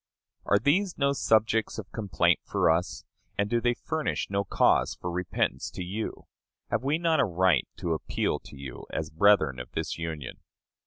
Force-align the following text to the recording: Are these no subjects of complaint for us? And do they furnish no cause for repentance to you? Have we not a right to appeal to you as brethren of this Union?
Are 0.47 0.57
these 0.57 0.97
no 0.97 1.13
subjects 1.13 1.77
of 1.77 1.91
complaint 1.91 2.39
for 2.43 2.71
us? 2.71 3.05
And 3.37 3.47
do 3.47 3.61
they 3.61 3.75
furnish 3.75 4.31
no 4.31 4.43
cause 4.43 4.95
for 4.95 5.11
repentance 5.11 5.69
to 5.69 5.83
you? 5.83 6.25
Have 6.71 6.83
we 6.83 6.97
not 6.97 7.19
a 7.19 7.23
right 7.25 7.67
to 7.77 7.93
appeal 7.93 8.39
to 8.39 8.55
you 8.57 8.87
as 8.89 9.11
brethren 9.11 9.59
of 9.59 9.71
this 9.73 9.99
Union? 9.99 10.39